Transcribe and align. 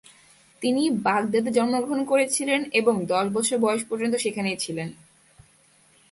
তিনি 0.61 0.89
বাগদাদে 1.01 1.51
জন্মগ্রহণ 1.51 2.01
করেছিলেন 2.05 2.61
এবং 2.71 2.95
দশ 3.05 3.25
বছর 3.33 3.57
বয়স 3.57 3.83
পর্যন্ত 3.89 4.15
সেখানেই 4.15 4.57
ছিলেন। 4.57 4.89